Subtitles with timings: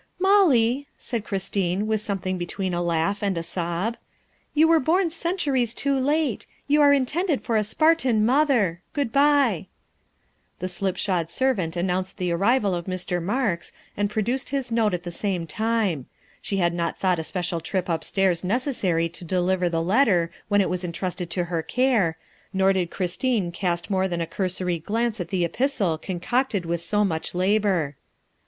[0.19, 3.97] "Molly," said Christine, with something between a laugh and a sob,"
[4.55, 6.47] you were born centuries too late.
[6.67, 8.81] You were intended for a Spartan mother.
[8.93, 9.67] Good by.
[10.59, 13.21] ''The slipshod servant announced the arrival of Mr.
[13.21, 16.07] Marks and produced his note at the same time
[16.41, 20.33] she had not thought a special trip upstairs necessary to deliver THE SECRETARY OF STATE
[20.47, 22.17] 321 the letter when it was entrusted to her care,
[22.51, 27.05] nor did Christine cast more than a cursory glance at the epistle concocted with so
[27.05, 27.97] much labor.